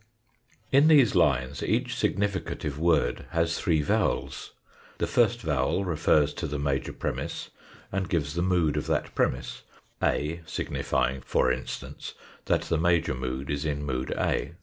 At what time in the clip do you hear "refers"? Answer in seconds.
5.85-6.33